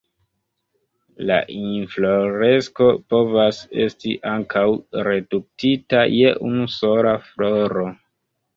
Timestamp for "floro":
7.31-7.89